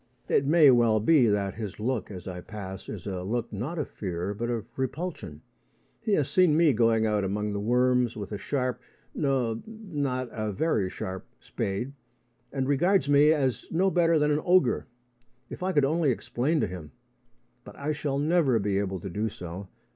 It 0.27 0.47
may 0.47 0.71
well 0.71 0.99
be 0.99 1.27
that 1.27 1.53
his 1.53 1.79
look 1.79 2.09
as 2.09 2.27
I 2.27 2.41
pass 2.41 2.89
is 2.89 3.05
a 3.05 3.21
look 3.21 3.53
not 3.53 3.77
of 3.77 3.87
fear 3.87 4.33
but 4.33 4.49
of 4.49 4.65
repulsion. 4.75 5.43
He 6.01 6.13
has 6.13 6.27
seen 6.27 6.57
me 6.57 6.73
going 6.73 7.05
out 7.05 7.23
among 7.23 7.53
the 7.53 7.59
worms 7.59 8.17
with 8.17 8.31
a 8.31 8.37
sharp 8.39 8.81
no, 9.13 9.61
not 9.67 10.27
a 10.31 10.51
very 10.51 10.89
sharp 10.89 11.27
spade, 11.39 11.93
and 12.51 12.67
regards 12.67 13.09
me 13.09 13.31
as 13.31 13.67
no 13.69 13.91
better 13.91 14.17
than 14.17 14.31
an 14.31 14.41
ogre. 14.43 14.87
If 15.51 15.61
I 15.61 15.71
could 15.71 15.85
only 15.85 16.09
explain 16.09 16.59
to 16.61 16.65
him! 16.67 16.93
But 17.63 17.75
I 17.75 17.91
shall 17.91 18.17
never 18.17 18.57
be 18.57 18.79
able 18.79 18.99
to 19.01 19.07
do 19.11 19.29
so. 19.29 19.67